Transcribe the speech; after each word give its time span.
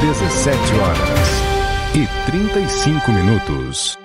17 0.00 0.56
horas 0.80 1.28
e 1.94 2.06
35 2.30 3.12
minutos. 3.12 3.99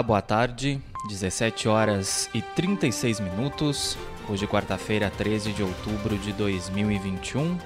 Olá, 0.00 0.06
boa 0.06 0.22
tarde. 0.22 0.80
17 1.10 1.68
horas 1.68 2.30
e 2.32 2.40
36 2.40 3.20
minutos. 3.20 3.98
Hoje, 4.30 4.46
quarta-feira, 4.46 5.10
13 5.10 5.52
de 5.52 5.62
outubro 5.62 6.16
de 6.16 6.32
2021. 6.32 7.58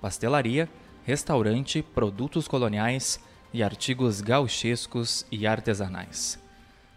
pastelaria, 0.00 0.68
restaurante, 1.04 1.82
produtos 1.82 2.48
coloniais 2.48 3.20
e 3.52 3.62
artigos 3.62 4.20
gauchescos 4.20 5.24
e 5.30 5.46
artesanais. 5.46 6.38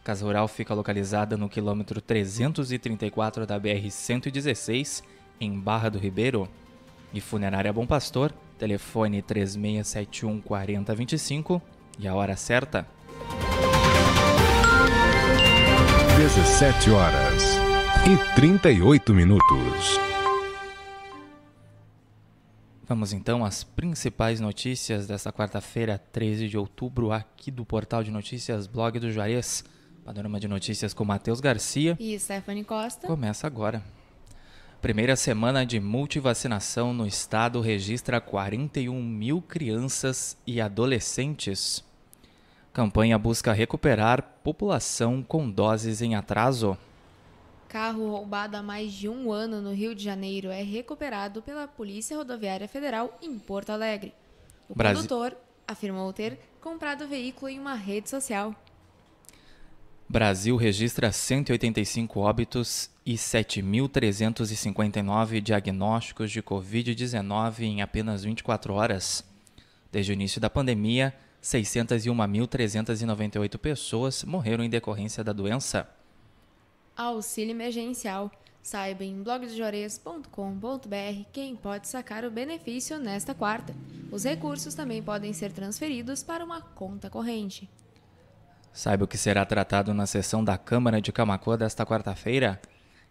Casa 0.03 0.25
Rural 0.25 0.47
fica 0.47 0.73
localizada 0.73 1.35
no 1.35 1.49
quilômetro 1.49 1.99
334 1.99 3.45
da 3.45 3.59
BR-116, 3.59 5.03
em 5.39 5.59
Barra 5.59 5.89
do 5.89 5.99
Ribeiro. 5.99 6.49
E 7.13 7.21
Funerária 7.21 7.71
Bom 7.71 7.85
Pastor, 7.85 8.33
telefone 8.57 9.21
3671 9.21 10.41
4025 10.41 11.61
e 11.99 12.07
a 12.07 12.15
hora 12.15 12.35
certa. 12.35 12.87
17 16.17 16.89
horas 16.89 17.43
e 18.07 18.35
38 18.35 19.13
minutos. 19.13 20.16
Vamos 22.87 23.11
então 23.11 23.43
às 23.43 23.65
principais 23.65 24.39
notícias 24.39 25.05
desta 25.07 25.29
quarta-feira, 25.29 25.97
13 25.97 26.47
de 26.47 26.57
outubro, 26.57 27.11
aqui 27.11 27.51
do 27.51 27.65
portal 27.65 28.01
de 28.01 28.09
notícias 28.09 28.65
Blog 28.65 28.97
do 28.97 29.11
Juarez. 29.11 29.65
Panorama 30.05 30.39
de 30.39 30.47
notícias 30.47 30.93
com 30.93 31.03
Matheus 31.03 31.41
Garcia. 31.41 31.97
E 31.99 32.17
Stephanie 32.17 32.63
Costa. 32.63 33.05
Começa 33.05 33.45
agora. 33.45 33.83
Primeira 34.81 35.17
semana 35.17 35.65
de 35.65 35.81
multivacinação 35.81 36.93
no 36.93 37.05
estado 37.05 37.59
registra 37.59 38.21
41 38.21 39.03
mil 39.03 39.41
crianças 39.41 40.37
e 40.47 40.61
adolescentes. 40.61 41.83
Campanha 42.71 43.17
busca 43.17 43.51
recuperar 43.51 44.39
população 44.41 45.21
com 45.21 45.49
doses 45.49 46.01
em 46.01 46.15
atraso. 46.15 46.77
Carro 47.67 48.09
roubado 48.11 48.55
há 48.57 48.63
mais 48.63 48.93
de 48.93 49.09
um 49.09 49.29
ano 49.31 49.61
no 49.61 49.73
Rio 49.73 49.93
de 49.93 50.03
Janeiro 50.03 50.49
é 50.49 50.63
recuperado 50.63 51.41
pela 51.41 51.67
Polícia 51.67 52.15
Rodoviária 52.15 52.67
Federal 52.67 53.17
em 53.21 53.37
Porto 53.37 53.71
Alegre. 53.71 54.13
O 54.69 54.75
Brasi- 54.75 54.95
condutor 54.95 55.35
afirmou 55.67 56.11
ter 56.13 56.39
comprado 56.61 57.03
o 57.03 57.07
veículo 57.07 57.49
em 57.49 57.59
uma 57.59 57.75
rede 57.75 58.09
social. 58.09 58.55
Brasil 60.09 60.55
registra 60.55 61.11
185 61.11 62.21
óbitos 62.21 62.89
e 63.05 63.15
7.359 63.15 65.41
diagnósticos 65.41 66.31
de 66.31 66.41
Covid-19 66.41 67.59
em 67.63 67.81
apenas 67.81 68.23
24 68.23 68.73
horas. 68.73 69.21
Desde 69.91 70.11
o 70.11 70.13
início 70.13 70.39
da 70.39 70.49
pandemia, 70.49 71.13
601.398 71.43 73.57
pessoas 73.57 74.23
morreram 74.23 74.63
em 74.63 74.69
decorrência 74.69 75.21
da 75.23 75.33
doença. 75.33 75.89
Auxílio 76.97 77.51
emergencial. 77.51 78.31
Saiba 78.63 79.05
em 79.05 79.21
blogdejores.com.br 79.21 81.29
quem 81.31 81.55
pode 81.55 81.87
sacar 81.87 82.25
o 82.25 82.31
benefício 82.31 82.97
nesta 82.97 83.33
quarta. 83.33 83.73
Os 84.11 84.25
recursos 84.25 84.73
também 84.73 85.01
podem 85.01 85.31
ser 85.31 85.53
transferidos 85.53 86.23
para 86.23 86.43
uma 86.43 86.59
conta 86.59 87.09
corrente. 87.09 87.69
Saiba 88.73 89.05
o 89.05 89.07
que 89.07 89.17
será 89.17 89.45
tratado 89.45 89.93
na 89.93 90.05
sessão 90.05 90.43
da 90.43 90.57
Câmara 90.57 91.01
de 91.01 91.11
Camacuã 91.11 91.57
desta 91.57 91.85
quarta-feira. 91.85 92.59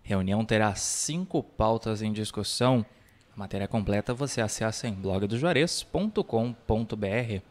Reunião 0.02 0.44
terá 0.44 0.74
cinco 0.74 1.42
pautas 1.42 2.02
em 2.02 2.12
discussão. 2.12 2.84
A 3.34 3.38
matéria 3.38 3.66
completa 3.66 4.12
você 4.12 4.40
acessa 4.40 4.86
em 4.86 4.94
blogdojuarez.com.br. 4.94 7.42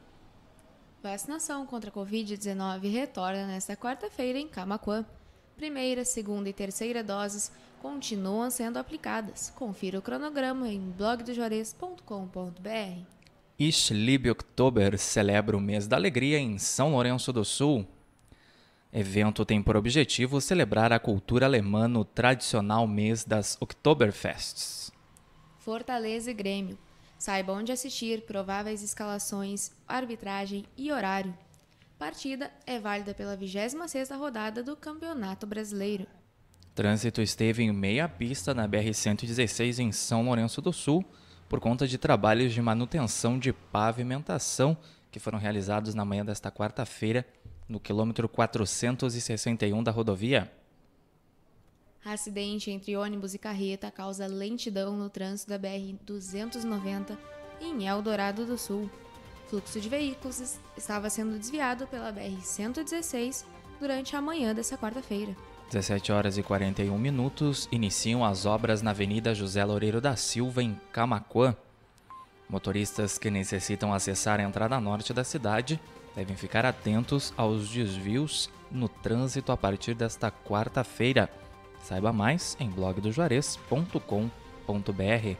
Vacinação 1.03 1.65
contra 1.65 1.89
a 1.89 1.93
Covid-19 1.93 2.91
retorna 2.91 3.47
nesta 3.47 3.75
quarta-feira 3.75 4.39
em 4.39 4.47
Camaquã. 4.47 5.05
Primeira, 5.55 6.03
segunda 6.03 6.49
e 6.49 6.53
terceira 6.53 7.03
doses 7.03 7.51
continuam 7.81 8.49
sendo 8.49 8.77
aplicadas. 8.77 9.53
Confira 9.55 9.99
o 9.99 10.01
cronograma 10.01 10.67
em 10.67 10.79
blogdojores.com.br. 10.91 13.15
Ischlib 13.57 14.29
Oktober 14.29 14.97
celebra 14.97 15.55
o 15.55 15.61
mês 15.61 15.87
da 15.87 15.95
alegria 15.95 16.39
em 16.39 16.57
São 16.57 16.91
Lourenço 16.91 17.31
do 17.31 17.45
Sul. 17.45 17.87
Evento 18.91 19.45
tem 19.45 19.61
por 19.61 19.77
objetivo 19.77 20.41
celebrar 20.41 20.91
a 20.91 20.99
cultura 20.99 21.45
alemã 21.45 21.87
no 21.87 22.03
tradicional 22.03 22.85
mês 22.85 23.23
das 23.23 23.57
Oktoberfests. 23.61 24.91
Fortaleza 25.59 26.31
e 26.31 26.33
Grêmio. 26.33 26.77
Saiba 27.17 27.53
onde 27.53 27.71
assistir, 27.71 28.21
prováveis 28.21 28.83
escalações, 28.83 29.71
arbitragem 29.87 30.65
e 30.77 30.91
horário. 30.91 31.33
Partida 31.97 32.51
é 32.65 32.77
válida 32.77 33.13
pela 33.13 33.37
26ª 33.37 34.17
rodada 34.17 34.61
do 34.61 34.75
Campeonato 34.75 35.47
Brasileiro. 35.47 36.05
Trânsito 36.73 37.21
esteve 37.21 37.63
em 37.63 37.71
meia 37.71 38.09
pista 38.09 38.53
na 38.53 38.67
BR-116 38.67 39.79
em 39.79 39.93
São 39.93 40.25
Lourenço 40.25 40.61
do 40.61 40.73
Sul, 40.73 41.05
por 41.47 41.61
conta 41.61 41.87
de 41.87 41.97
trabalhos 41.97 42.53
de 42.53 42.61
manutenção 42.61 43.39
de 43.39 43.53
pavimentação 43.53 44.77
que 45.09 45.19
foram 45.19 45.39
realizados 45.39 45.95
na 45.95 46.03
manhã 46.03 46.25
desta 46.25 46.51
quarta-feira 46.51 47.25
no 47.67 47.79
quilômetro 47.79 48.27
461 48.27 49.81
da 49.81 49.91
rodovia. 49.91 50.51
Acidente 52.03 52.69
entre 52.69 52.97
ônibus 52.97 53.33
e 53.33 53.39
carreta 53.39 53.89
causa 53.89 54.27
lentidão 54.27 54.97
no 54.97 55.09
trânsito 55.09 55.49
da 55.49 55.57
BR-290 55.57 57.17
em 57.61 57.87
Eldorado 57.87 58.45
do 58.45 58.57
Sul. 58.57 58.91
Fluxo 59.49 59.79
de 59.79 59.87
veículos 59.87 60.59
estava 60.75 61.09
sendo 61.09 61.37
desviado 61.37 61.87
pela 61.87 62.11
BR-116 62.11 63.45
durante 63.79 64.15
a 64.15 64.21
manhã 64.21 64.53
dessa 64.53 64.77
quarta-feira. 64.77 65.35
17 65.71 66.11
horas 66.11 66.37
e 66.37 66.43
41 66.43 66.97
minutos 66.97 67.67
iniciam 67.71 68.23
as 68.23 68.45
obras 68.45 68.81
na 68.81 68.91
Avenida 68.91 69.33
José 69.33 69.63
Loureiro 69.63 69.99
da 69.99 70.15
Silva, 70.15 70.61
em 70.61 70.79
Camaquã. 70.91 71.55
Motoristas 72.47 73.17
que 73.17 73.31
necessitam 73.31 73.93
acessar 73.93 74.39
a 74.39 74.43
entrada 74.43 74.79
norte 74.79 75.13
da 75.13 75.23
cidade 75.23 75.79
devem 76.15 76.35
ficar 76.35 76.65
atentos 76.65 77.33
aos 77.35 77.69
desvios 77.69 78.49
no 78.71 78.87
trânsito 78.87 79.51
a 79.51 79.57
partir 79.57 79.95
desta 79.95 80.31
quarta-feira. 80.31 81.29
Saiba 81.81 82.13
mais 82.13 82.55
em 82.59 82.69
blogdojuarez.com.br. 82.69 85.37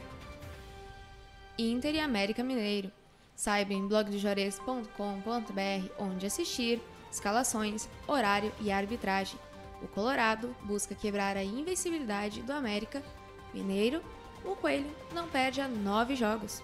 Inter 1.57 1.95
e 1.95 1.99
América 1.99 2.43
Mineiro. 2.43 2.91
Saiba 3.35 3.73
em 3.73 3.87
blogdojuarez.com.br 3.87 5.89
onde 5.99 6.25
assistir, 6.25 6.81
escalações, 7.11 7.89
horário 8.07 8.51
e 8.61 8.71
arbitragem. 8.71 9.37
O 9.81 9.87
Colorado 9.87 10.55
busca 10.63 10.95
quebrar 10.95 11.35
a 11.35 11.43
invencibilidade 11.43 12.41
do 12.41 12.53
América 12.53 13.03
Mineiro. 13.53 14.01
O 14.43 14.55
Coelho 14.55 14.89
não 15.13 15.27
perde 15.27 15.59
a 15.59 15.67
nove 15.67 16.15
jogos. 16.15 16.63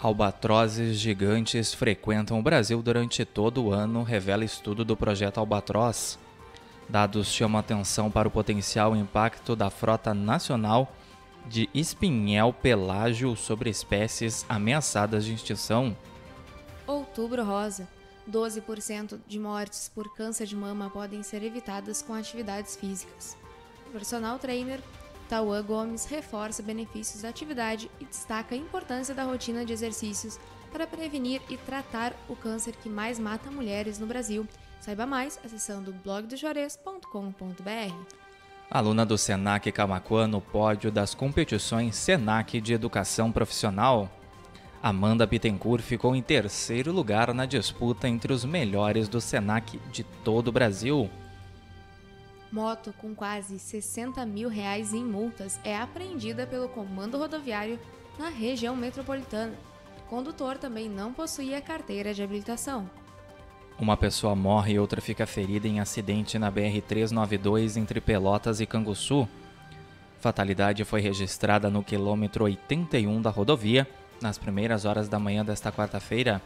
Albatrozes 0.00 0.98
gigantes 0.98 1.72
frequentam 1.72 2.38
o 2.38 2.42
Brasil 2.42 2.82
durante 2.82 3.24
todo 3.24 3.64
o 3.64 3.72
ano, 3.72 4.02
revela 4.02 4.44
estudo 4.44 4.84
do 4.84 4.96
projeto 4.96 5.38
Albatroz. 5.38 6.18
Dados 6.88 7.28
chamam 7.28 7.58
atenção 7.58 8.10
para 8.10 8.28
o 8.28 8.30
potencial 8.30 8.94
impacto 8.94 9.56
da 9.56 9.70
frota 9.70 10.12
nacional 10.12 10.92
de 11.46 11.68
espinhel 11.74 12.52
pelágio 12.52 13.36
sobre 13.36 13.70
espécies 13.70 14.44
ameaçadas 14.48 15.24
de 15.24 15.34
extinção. 15.34 15.96
Outubro 16.86 17.44
Rosa. 17.44 17.88
12% 18.30 19.20
de 19.26 19.38
mortes 19.38 19.90
por 19.94 20.14
câncer 20.14 20.46
de 20.46 20.56
mama 20.56 20.88
podem 20.88 21.22
ser 21.22 21.42
evitadas 21.42 22.00
com 22.00 22.14
atividades 22.14 22.74
físicas. 22.74 23.36
O 23.86 23.90
personal 23.90 24.38
trainer 24.38 24.80
Tauan 25.28 25.62
Gomes 25.62 26.06
reforça 26.06 26.62
benefícios 26.62 27.22
da 27.22 27.28
atividade 27.28 27.90
e 28.00 28.04
destaca 28.04 28.54
a 28.54 28.58
importância 28.58 29.14
da 29.14 29.24
rotina 29.24 29.64
de 29.64 29.72
exercícios 29.72 30.38
para 30.72 30.86
prevenir 30.86 31.40
e 31.48 31.56
tratar 31.56 32.14
o 32.28 32.34
câncer 32.34 32.74
que 32.76 32.88
mais 32.88 33.18
mata 33.18 33.50
mulheres 33.50 33.98
no 33.98 34.06
Brasil. 34.06 34.46
Saiba 34.80 35.06
mais 35.06 35.38
acessando 35.44 35.92
blogdojuarez.com.br. 35.92 38.23
Aluna 38.70 39.04
do 39.04 39.16
Senac 39.16 39.70
Camacuã 39.70 40.26
no 40.26 40.40
pódio 40.40 40.90
das 40.90 41.14
competições 41.14 41.94
Senac 41.96 42.60
de 42.60 42.72
Educação 42.72 43.30
Profissional. 43.30 44.10
Amanda 44.82 45.26
Bittencourt 45.26 45.82
ficou 45.82 46.16
em 46.16 46.22
terceiro 46.22 46.90
lugar 46.90 47.32
na 47.32 47.46
disputa 47.46 48.08
entre 48.08 48.32
os 48.32 48.44
melhores 48.44 49.08
do 49.08 49.20
Senac 49.20 49.78
de 49.92 50.02
todo 50.02 50.48
o 50.48 50.52
Brasil. 50.52 51.08
Moto 52.50 52.92
com 52.98 53.14
quase 53.14 53.58
60 53.58 54.24
mil 54.26 54.48
reais 54.48 54.92
em 54.92 55.04
multas 55.04 55.60
é 55.64 55.76
apreendida 55.76 56.46
pelo 56.46 56.68
Comando 56.68 57.18
Rodoviário 57.18 57.78
na 58.18 58.28
região 58.28 58.76
metropolitana. 58.76 59.54
Condutor 60.08 60.58
também 60.58 60.88
não 60.88 61.12
possuía 61.12 61.60
carteira 61.60 62.12
de 62.12 62.22
habilitação. 62.22 62.88
Uma 63.78 63.96
pessoa 63.96 64.36
morre 64.36 64.74
e 64.74 64.78
outra 64.78 65.00
fica 65.00 65.26
ferida 65.26 65.66
em 65.66 65.80
acidente 65.80 66.38
na 66.38 66.50
BR-392 66.50 67.76
entre 67.76 68.00
Pelotas 68.00 68.60
e 68.60 68.66
Canguçu. 68.66 69.28
Fatalidade 70.20 70.84
foi 70.84 71.00
registrada 71.00 71.68
no 71.68 71.82
quilômetro 71.82 72.44
81 72.44 73.20
da 73.20 73.30
rodovia 73.30 73.86
nas 74.20 74.38
primeiras 74.38 74.84
horas 74.84 75.08
da 75.08 75.18
manhã 75.18 75.44
desta 75.44 75.72
quarta-feira. 75.72 76.40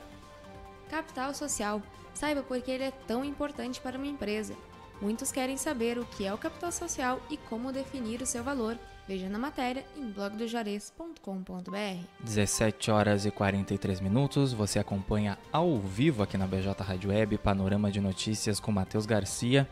Capital 0.91 1.35
social. 1.35 1.83
Saiba 2.15 2.43
por 2.43 2.61
que 2.61 2.71
ele 2.71 2.85
é 2.85 2.91
tão 2.91 3.25
importante 3.25 3.81
para 3.81 3.97
uma 3.97 4.07
empresa. 4.07 4.55
Muitos 5.01 5.31
querem 5.31 5.57
saber 5.57 5.99
o 5.99 6.05
que 6.05 6.27
é 6.27 6.35
o 6.35 6.39
capital 6.39 6.73
social 6.73 7.21
e 7.31 7.37
como 7.37 7.73
definir 7.73 8.21
o 8.21 8.27
seu 8.27 8.43
valor. 8.43 8.77
Veja 9.07 9.29
na 9.29 9.39
matéria 9.39 9.85
em 9.97 10.11
blogdojares.com.br. 10.11 12.05
17 12.21 12.91
horas 12.91 13.25
e 13.25 13.31
43 13.31 14.01
minutos. 14.01 14.53
Você 14.53 14.79
acompanha 14.79 15.39
ao 15.53 15.79
vivo 15.79 16.23
aqui 16.23 16.37
na 16.37 16.47
BJ 16.47 16.83
Rádio 16.83 17.11
Web 17.11 17.39
Panorama 17.39 17.91
de 17.91 18.01
Notícias 18.01 18.61
com 18.61 18.71
Matheus 18.71 19.07
Garcia 19.07 19.67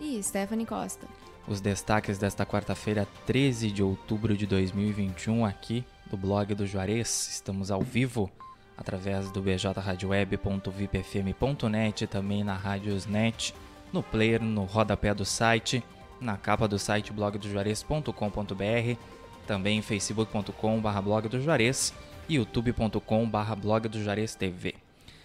e 0.00 0.22
Stephanie 0.22 0.66
Costa. 0.66 1.06
Os 1.48 1.60
destaques 1.60 2.18
desta 2.18 2.44
quarta-feira, 2.44 3.06
13 3.24 3.70
de 3.70 3.80
outubro 3.82 4.36
de 4.36 4.46
2021, 4.46 5.46
aqui 5.46 5.82
do 6.10 6.16
blog 6.16 6.54
do 6.54 6.66
Juarez. 6.66 7.28
Estamos 7.30 7.70
ao 7.70 7.82
vivo 7.82 8.28
através 8.76 9.30
do 9.30 9.40
bjradioweb.vipfm.net, 9.40 12.06
também 12.08 12.42
na 12.44 12.54
Rádiosnet, 12.54 13.54
no 13.92 14.02
player, 14.02 14.42
no 14.42 14.64
rodapé 14.64 15.14
do 15.14 15.24
site, 15.24 15.82
na 16.20 16.36
capa 16.36 16.66
do 16.66 16.78
site 16.78 17.12
blogdojuarez.com.br, 17.12 18.98
também 19.46 19.82
facebook.com.br 19.82 21.00
blog 21.02 21.28
do 21.28 21.40
Juarez 21.40 21.94
e 22.28 22.34
youtube.com.br 22.34 23.54
blog 23.60 23.88
TV. 24.38 24.74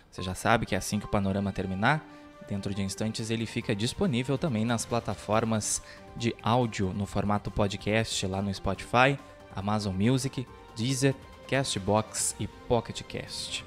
Você 0.09 0.21
já 0.21 0.35
sabe 0.35 0.65
que 0.65 0.75
assim 0.75 0.99
que 0.99 1.05
o 1.05 1.09
panorama 1.09 1.51
terminar, 1.51 2.05
dentro 2.47 2.73
de 2.73 2.81
instantes 2.81 3.29
ele 3.29 3.45
fica 3.45 3.75
disponível 3.75 4.37
também 4.37 4.65
nas 4.65 4.85
plataformas 4.85 5.81
de 6.15 6.35
áudio 6.43 6.93
no 6.93 7.05
formato 7.05 7.49
podcast 7.49 8.27
lá 8.27 8.41
no 8.41 8.53
Spotify, 8.53 9.17
Amazon 9.55 9.95
Music, 9.95 10.45
Deezer, 10.75 11.15
Castbox 11.47 12.35
e 12.39 12.47
Pocket 12.47 13.01
Cast. 13.03 13.65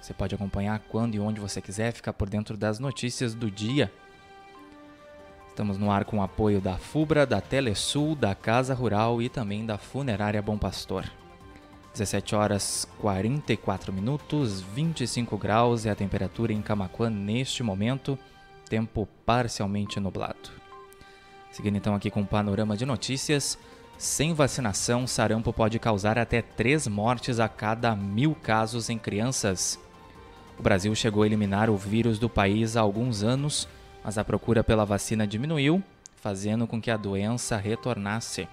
Você 0.00 0.12
pode 0.12 0.34
acompanhar 0.34 0.80
quando 0.88 1.14
e 1.14 1.20
onde 1.20 1.40
você 1.40 1.60
quiser, 1.60 1.92
ficar 1.92 2.12
por 2.12 2.28
dentro 2.28 2.56
das 2.56 2.78
notícias 2.78 3.34
do 3.34 3.50
dia. 3.50 3.92
Estamos 5.52 5.76
no 5.76 5.90
ar 5.90 6.06
com 6.06 6.16
o 6.16 6.22
apoio 6.22 6.62
da 6.62 6.78
FUBRA, 6.78 7.26
da 7.26 7.38
Telesul, 7.38 8.16
da 8.16 8.34
Casa 8.34 8.72
Rural 8.72 9.20
e 9.20 9.28
também 9.28 9.66
da 9.66 9.76
Funerária 9.76 10.40
Bom 10.40 10.56
Pastor. 10.56 11.04
17 11.92 12.34
horas 12.34 12.88
44 12.98 13.92
minutos, 13.92 14.62
25 14.62 15.36
graus 15.36 15.84
é 15.84 15.90
a 15.90 15.94
temperatura 15.94 16.54
em 16.54 16.62
Camaquã 16.62 17.10
neste 17.10 17.62
momento, 17.62 18.18
tempo 18.66 19.06
parcialmente 19.26 20.00
nublado. 20.00 20.50
Seguindo 21.50 21.76
então 21.76 21.94
aqui 21.94 22.10
com 22.10 22.22
o 22.22 22.26
panorama 22.26 22.74
de 22.74 22.86
notícias, 22.86 23.58
sem 23.98 24.32
vacinação, 24.32 25.06
sarampo 25.06 25.52
pode 25.52 25.78
causar 25.78 26.18
até 26.18 26.40
três 26.40 26.88
mortes 26.88 27.38
a 27.38 27.46
cada 27.46 27.94
mil 27.94 28.34
casos 28.34 28.88
em 28.88 28.96
crianças. 28.96 29.78
O 30.58 30.62
Brasil 30.62 30.94
chegou 30.94 31.24
a 31.24 31.26
eliminar 31.26 31.68
o 31.68 31.76
vírus 31.76 32.18
do 32.18 32.30
país 32.30 32.74
há 32.74 32.80
alguns 32.80 33.22
anos, 33.22 33.68
mas 34.04 34.18
a 34.18 34.24
procura 34.24 34.64
pela 34.64 34.84
vacina 34.84 35.26
diminuiu, 35.26 35.82
fazendo 36.16 36.66
com 36.66 36.80
que 36.80 36.90
a 36.90 36.96
doença 36.96 37.56
retornasse. 37.56 38.48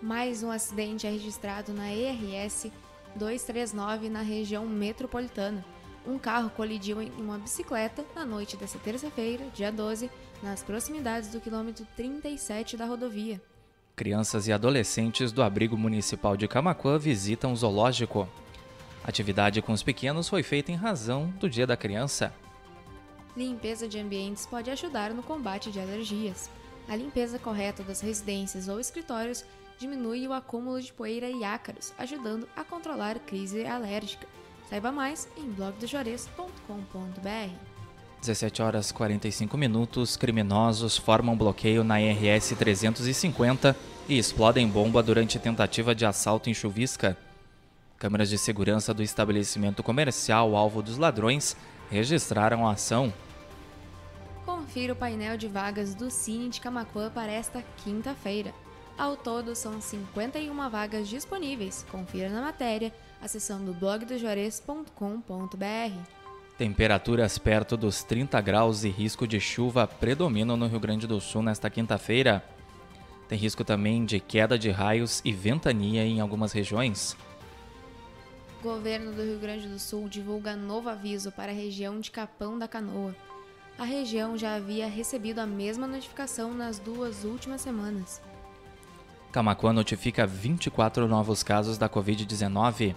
Mais 0.00 0.42
um 0.42 0.50
acidente 0.50 1.06
é 1.06 1.10
registrado 1.10 1.72
na 1.72 1.92
ERS 1.92 2.70
239 3.16 4.08
na 4.08 4.22
região 4.22 4.66
metropolitana. 4.66 5.64
Um 6.06 6.18
carro 6.18 6.50
colidiu 6.50 7.02
em 7.02 7.10
uma 7.18 7.38
bicicleta 7.38 8.04
na 8.14 8.24
noite 8.24 8.56
desta 8.56 8.78
terça-feira, 8.78 9.44
dia 9.54 9.70
12, 9.70 10.10
nas 10.42 10.62
proximidades 10.62 11.30
do 11.30 11.40
quilômetro 11.40 11.86
37 11.96 12.76
da 12.76 12.86
rodovia. 12.86 13.40
Crianças 13.94 14.46
e 14.46 14.52
adolescentes 14.52 15.32
do 15.32 15.42
abrigo 15.42 15.76
municipal 15.76 16.36
de 16.36 16.46
Camacuã 16.46 16.98
visitam 16.98 17.52
o 17.52 17.56
zoológico. 17.56 18.28
atividade 19.04 19.60
com 19.60 19.72
os 19.72 19.82
pequenos 19.82 20.28
foi 20.28 20.42
feita 20.42 20.70
em 20.70 20.76
razão 20.76 21.28
do 21.40 21.50
Dia 21.50 21.66
da 21.66 21.76
Criança. 21.76 22.32
Limpeza 23.38 23.86
de 23.86 24.00
ambientes 24.00 24.46
pode 24.46 24.68
ajudar 24.68 25.14
no 25.14 25.22
combate 25.22 25.70
de 25.70 25.78
alergias. 25.78 26.50
A 26.88 26.96
limpeza 26.96 27.38
correta 27.38 27.84
das 27.84 28.00
residências 28.00 28.66
ou 28.66 28.80
escritórios 28.80 29.44
diminui 29.78 30.26
o 30.26 30.32
acúmulo 30.32 30.82
de 30.82 30.92
poeira 30.92 31.30
e 31.30 31.44
ácaros, 31.44 31.92
ajudando 31.96 32.48
a 32.56 32.64
controlar 32.64 33.14
a 33.14 33.20
crise 33.20 33.64
alérgica. 33.64 34.26
Saiba 34.68 34.90
mais 34.90 35.28
em 35.36 35.48
blogdojores.com.br. 35.52 37.54
17 38.20 38.60
horas 38.60 38.90
45 38.90 39.56
minutos, 39.56 40.16
criminosos 40.16 40.96
formam 40.96 41.36
bloqueio 41.36 41.84
na 41.84 41.98
RS 41.98 42.56
350 42.58 43.76
e 44.08 44.18
explodem 44.18 44.66
bomba 44.66 45.00
durante 45.00 45.38
tentativa 45.38 45.94
de 45.94 46.04
assalto 46.04 46.50
em 46.50 46.54
Chuvisca. 46.54 47.16
Câmeras 48.00 48.28
de 48.28 48.36
segurança 48.36 48.92
do 48.92 49.00
estabelecimento 49.00 49.80
comercial 49.84 50.56
alvo 50.56 50.82
dos 50.82 50.98
ladrões 50.98 51.56
registraram 51.88 52.66
a 52.66 52.72
ação. 52.72 53.12
Confira 54.68 54.92
o 54.92 54.96
painel 54.96 55.38
de 55.38 55.48
vagas 55.48 55.94
do 55.94 56.10
Cine 56.10 56.50
de 56.50 56.60
Camacuã 56.60 57.08
para 57.08 57.32
esta 57.32 57.64
quinta-feira. 57.82 58.52
Ao 58.98 59.16
todo, 59.16 59.56
são 59.56 59.80
51 59.80 60.68
vagas 60.68 61.08
disponíveis. 61.08 61.86
Confira 61.90 62.28
na 62.28 62.42
matéria 62.42 62.92
acessando 63.18 63.72
blogdojuarez.com.br. 63.72 66.12
Temperaturas 66.58 67.38
perto 67.38 67.78
dos 67.78 68.02
30 68.02 68.38
graus 68.42 68.84
e 68.84 68.90
risco 68.90 69.26
de 69.26 69.40
chuva 69.40 69.86
predominam 69.86 70.54
no 70.54 70.66
Rio 70.66 70.80
Grande 70.80 71.06
do 71.06 71.18
Sul 71.18 71.42
nesta 71.42 71.70
quinta-feira. 71.70 72.44
Tem 73.26 73.38
risco 73.38 73.64
também 73.64 74.04
de 74.04 74.20
queda 74.20 74.58
de 74.58 74.70
raios 74.70 75.22
e 75.24 75.32
ventania 75.32 76.04
em 76.04 76.20
algumas 76.20 76.52
regiões. 76.52 77.16
Governo 78.62 79.14
do 79.14 79.22
Rio 79.22 79.38
Grande 79.38 79.66
do 79.66 79.78
Sul 79.78 80.10
divulga 80.10 80.54
novo 80.54 80.90
aviso 80.90 81.32
para 81.32 81.52
a 81.52 81.54
região 81.54 81.98
de 81.98 82.10
Capão 82.10 82.58
da 82.58 82.68
Canoa. 82.68 83.16
A 83.78 83.84
região 83.84 84.36
já 84.36 84.56
havia 84.56 84.88
recebido 84.88 85.38
a 85.38 85.46
mesma 85.46 85.86
notificação 85.86 86.52
nas 86.52 86.80
duas 86.80 87.22
últimas 87.22 87.60
semanas. 87.60 88.20
Camacuã 89.30 89.72
notifica 89.72 90.26
24 90.26 91.06
novos 91.06 91.44
casos 91.44 91.78
da 91.78 91.88
Covid-19. 91.88 92.96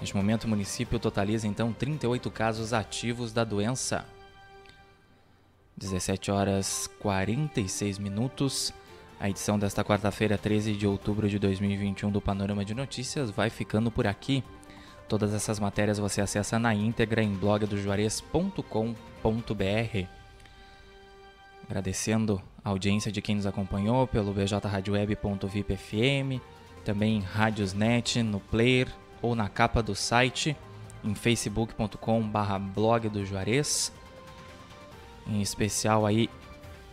Neste 0.00 0.16
momento, 0.16 0.44
o 0.44 0.48
município 0.48 0.98
totaliza 0.98 1.46
então 1.46 1.72
38 1.72 2.32
casos 2.32 2.72
ativos 2.72 3.32
da 3.32 3.44
doença. 3.44 4.04
17 5.76 6.32
horas 6.32 6.90
46 6.98 7.98
minutos. 7.98 8.74
A 9.20 9.30
edição 9.30 9.56
desta 9.56 9.84
quarta-feira, 9.84 10.36
13 10.36 10.72
de 10.74 10.84
outubro 10.84 11.28
de 11.28 11.38
2021 11.38 12.10
do 12.10 12.20
Panorama 12.20 12.64
de 12.64 12.74
Notícias 12.74 13.30
vai 13.30 13.50
ficando 13.50 13.88
por 13.88 14.04
aqui. 14.04 14.42
Todas 15.08 15.32
essas 15.32 15.58
matérias 15.58 15.98
você 15.98 16.20
acessa 16.20 16.58
na 16.58 16.74
íntegra 16.74 17.22
em 17.22 17.34
blogdojuarez.com.br. 17.34 20.06
Agradecendo 21.64 22.42
a 22.62 22.68
audiência 22.68 23.10
de 23.10 23.22
quem 23.22 23.36
nos 23.36 23.46
acompanhou 23.46 24.06
pelo 24.06 24.34
bjradioweb.vipfm, 24.34 26.42
também 26.84 27.16
em 27.16 27.20
Radiosnet, 27.20 28.22
no 28.22 28.40
player 28.40 28.88
ou 29.22 29.34
na 29.34 29.48
capa 29.48 29.82
do 29.82 29.94
site, 29.94 30.54
em 31.02 31.14
facebook.com.br 31.14 32.58
blog 32.74 33.08
do 33.08 33.24
Juarez. 33.24 33.90
Em 35.26 35.40
especial 35.40 36.04
aí 36.04 36.28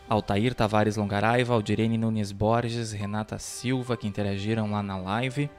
Altair 0.08 0.54
Tavares 0.54 0.96
Longaraiva, 0.96 1.54
Aldirene 1.54 1.98
Nunes 1.98 2.32
Borges, 2.32 2.92
Renata 2.92 3.40
Silva 3.40 3.98
que 3.98 4.08
interagiram 4.08 4.72
lá 4.72 4.84
na 4.84 4.98
live. 4.98 5.50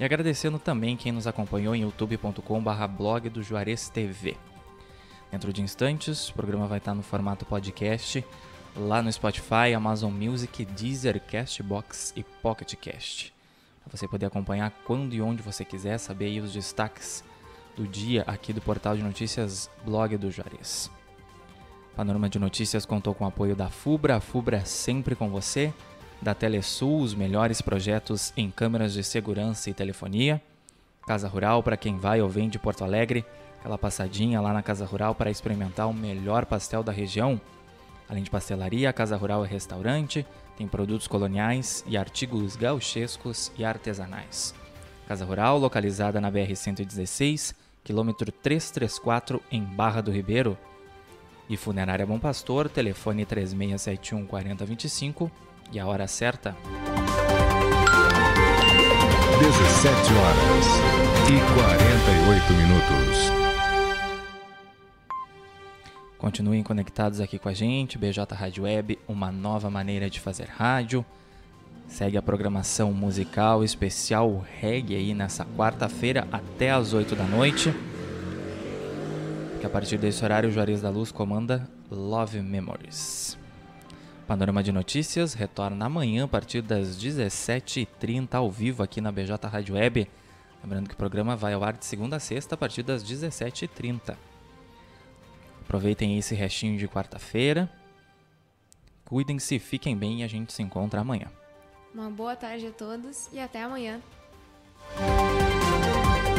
E 0.00 0.04
agradecendo 0.04 0.58
também 0.58 0.96
quem 0.96 1.12
nos 1.12 1.26
acompanhou 1.26 1.74
em 1.74 1.82
youtube.com.br 1.82 2.86
blog 2.96 3.28
do 3.28 3.42
Juarez 3.42 3.90
TV. 3.90 4.34
Dentro 5.30 5.52
de 5.52 5.60
instantes, 5.60 6.30
o 6.30 6.32
programa 6.32 6.66
vai 6.66 6.78
estar 6.78 6.94
no 6.94 7.02
formato 7.02 7.44
podcast 7.44 8.24
lá 8.74 9.02
no 9.02 9.12
Spotify, 9.12 9.74
Amazon 9.76 10.10
Music, 10.10 10.64
Deezer, 10.64 11.20
Castbox 11.20 12.14
e 12.16 12.24
Pocket 12.24 12.76
Cast. 12.76 13.34
Para 13.84 13.94
você 13.94 14.08
poder 14.08 14.24
acompanhar 14.24 14.70
quando 14.86 15.12
e 15.12 15.20
onde 15.20 15.42
você 15.42 15.66
quiser, 15.66 15.98
saber 15.98 16.40
os 16.40 16.54
destaques 16.54 17.22
do 17.76 17.86
dia 17.86 18.24
aqui 18.26 18.54
do 18.54 18.62
portal 18.62 18.96
de 18.96 19.02
notícias 19.02 19.70
Blog 19.84 20.16
do 20.16 20.30
Juarez. 20.30 20.90
Panorama 21.94 22.30
de 22.30 22.38
Notícias 22.38 22.86
contou 22.86 23.12
com 23.12 23.24
o 23.24 23.28
apoio 23.28 23.54
da 23.54 23.68
FUBRA, 23.68 24.16
a 24.16 24.20
FUBRA 24.20 24.56
é 24.56 24.64
sempre 24.64 25.14
com 25.14 25.28
você, 25.28 25.74
da 26.20 26.34
Telesul, 26.34 27.00
os 27.00 27.14
melhores 27.14 27.60
projetos 27.60 28.32
em 28.36 28.50
câmeras 28.50 28.92
de 28.92 29.02
segurança 29.02 29.70
e 29.70 29.74
telefonia, 29.74 30.42
Casa 31.06 31.28
Rural 31.28 31.62
para 31.62 31.76
quem 31.76 31.96
vai 31.96 32.20
ou 32.20 32.28
vem 32.28 32.48
de 32.48 32.58
Porto 32.58 32.84
Alegre, 32.84 33.24
aquela 33.58 33.78
passadinha 33.78 34.40
lá 34.40 34.52
na 34.52 34.62
Casa 34.62 34.84
Rural 34.84 35.14
para 35.14 35.30
experimentar 35.30 35.88
o 35.88 35.94
melhor 35.94 36.46
pastel 36.46 36.82
da 36.82 36.92
região, 36.92 37.40
Além 38.10 38.24
de 38.24 38.30
pastelaria, 38.30 38.90
a 38.90 38.92
Casa 38.92 39.16
Rural 39.16 39.44
é 39.44 39.48
restaurante, 39.48 40.26
tem 40.56 40.66
produtos 40.66 41.06
coloniais 41.06 41.84
e 41.86 41.96
artigos 41.96 42.56
gauchescos 42.56 43.52
e 43.56 43.64
artesanais. 43.64 44.52
Casa 45.06 45.24
Rural, 45.24 45.58
localizada 45.58 46.20
na 46.20 46.30
BR-116, 46.30 47.54
quilômetro 47.84 48.32
334, 48.32 49.40
em 49.52 49.62
Barra 49.62 50.00
do 50.00 50.10
Ribeiro. 50.10 50.58
E 51.48 51.56
Funerária 51.56 52.04
Bom 52.04 52.18
Pastor, 52.18 52.68
telefone 52.68 53.24
3671 53.24 54.26
4025 54.26 55.30
e 55.72 55.78
a 55.78 55.86
hora 55.86 56.06
certa. 56.06 56.56
17 59.38 60.12
horas 60.14 60.66
e 61.28 61.40
48 61.54 62.52
minutos. 62.52 63.40
Continuem 66.18 66.62
conectados 66.62 67.20
aqui 67.20 67.38
com 67.38 67.48
a 67.48 67.54
gente, 67.54 67.96
BJ 67.96 68.34
Rádio 68.34 68.64
Web, 68.64 68.98
uma 69.08 69.32
nova 69.32 69.70
maneira 69.70 70.10
de 70.10 70.20
fazer 70.20 70.48
rádio. 70.48 71.04
Segue 71.88 72.18
a 72.18 72.22
programação 72.22 72.92
musical 72.92 73.64
especial 73.64 74.44
reggae 74.60 74.94
aí 74.94 75.14
nessa 75.14 75.46
quarta-feira 75.56 76.28
até 76.30 76.70
às 76.70 76.92
8 76.92 77.16
da 77.16 77.24
noite. 77.24 77.74
Que 79.60 79.66
a 79.66 79.70
partir 79.70 79.98
desse 79.98 80.22
horário 80.24 80.50
o 80.50 80.52
Juarez 80.52 80.82
da 80.82 80.90
Luz 80.90 81.10
comanda 81.10 81.68
Love 81.90 82.40
Memories. 82.42 83.38
Panorama 84.30 84.62
de 84.62 84.70
Notícias 84.70 85.34
retorna 85.34 85.86
amanhã 85.86 86.22
a 86.22 86.28
partir 86.28 86.62
das 86.62 86.96
17h30 86.96 88.32
ao 88.34 88.48
vivo 88.48 88.80
aqui 88.80 89.00
na 89.00 89.10
BJ 89.10 89.48
Rádio 89.48 89.74
Web. 89.74 90.08
Lembrando 90.62 90.86
que 90.86 90.94
o 90.94 90.96
programa 90.96 91.34
vai 91.34 91.52
ao 91.52 91.64
ar 91.64 91.72
de 91.72 91.84
segunda 91.84 92.14
a 92.14 92.20
sexta 92.20 92.54
a 92.54 92.56
partir 92.56 92.84
das 92.84 93.02
17h30. 93.02 94.16
Aproveitem 95.62 96.16
esse 96.16 96.32
restinho 96.36 96.78
de 96.78 96.86
quarta-feira. 96.86 97.68
Cuidem-se, 99.04 99.58
fiquem 99.58 99.96
bem 99.96 100.20
e 100.20 100.22
a 100.22 100.28
gente 100.28 100.52
se 100.52 100.62
encontra 100.62 101.00
amanhã. 101.00 101.26
Uma 101.92 102.08
boa 102.08 102.36
tarde 102.36 102.68
a 102.68 102.70
todos 102.70 103.28
e 103.32 103.40
até 103.40 103.64
amanhã. 103.64 104.00